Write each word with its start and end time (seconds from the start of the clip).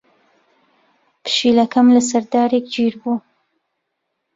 پشیلەکەم 1.23 1.87
لەسەر 1.95 2.23
دارێک 2.33 2.65
گیر 2.73 2.93
بوو. 3.01 3.17